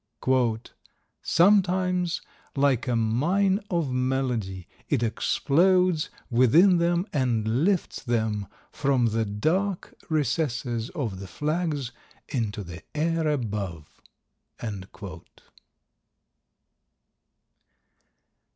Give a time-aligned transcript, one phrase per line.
[1.21, 2.23] "Sometimes,
[2.55, 9.93] like a mine of melody, it explodes within them and lifts them from the dark
[10.09, 11.91] recesses of the flags
[12.29, 14.01] into the air above."